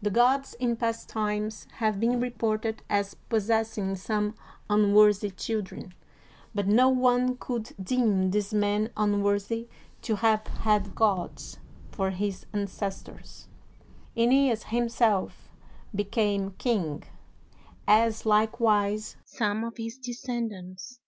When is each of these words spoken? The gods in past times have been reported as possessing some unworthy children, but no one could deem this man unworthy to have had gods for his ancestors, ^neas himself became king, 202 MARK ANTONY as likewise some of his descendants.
The 0.00 0.10
gods 0.12 0.54
in 0.60 0.76
past 0.76 1.08
times 1.08 1.66
have 1.78 1.98
been 1.98 2.20
reported 2.20 2.84
as 2.88 3.14
possessing 3.28 3.96
some 3.96 4.36
unworthy 4.70 5.30
children, 5.32 5.94
but 6.54 6.68
no 6.68 6.88
one 6.88 7.36
could 7.36 7.72
deem 7.82 8.30
this 8.30 8.54
man 8.54 8.90
unworthy 8.96 9.68
to 10.02 10.14
have 10.14 10.46
had 10.46 10.94
gods 10.94 11.58
for 11.90 12.10
his 12.10 12.46
ancestors, 12.52 13.48
^neas 14.16 14.62
himself 14.66 15.48
became 15.92 16.52
king, 16.52 17.00
202 17.00 17.08
MARK 17.08 17.08
ANTONY 17.08 17.12
as 17.88 18.24
likewise 18.26 19.16
some 19.24 19.64
of 19.64 19.76
his 19.76 19.98
descendants. 19.98 21.00